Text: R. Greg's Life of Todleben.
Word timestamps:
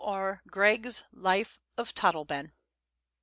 R. 0.03 0.41
Greg's 0.47 1.03
Life 1.13 1.59
of 1.77 1.93
Todleben. 1.93 2.53